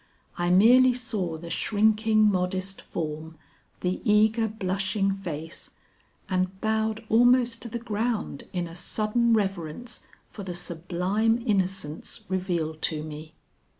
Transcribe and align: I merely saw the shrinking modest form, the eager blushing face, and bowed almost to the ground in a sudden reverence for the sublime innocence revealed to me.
I 0.35 0.49
merely 0.49 0.95
saw 0.95 1.37
the 1.37 1.51
shrinking 1.51 2.23
modest 2.23 2.81
form, 2.81 3.37
the 3.81 4.01
eager 4.03 4.47
blushing 4.47 5.13
face, 5.13 5.69
and 6.27 6.59
bowed 6.59 7.05
almost 7.07 7.61
to 7.61 7.69
the 7.69 7.77
ground 7.77 8.45
in 8.51 8.65
a 8.67 8.75
sudden 8.75 9.33
reverence 9.33 10.01
for 10.27 10.41
the 10.41 10.55
sublime 10.55 11.43
innocence 11.45 12.23
revealed 12.29 12.81
to 12.81 13.03
me. 13.03 13.35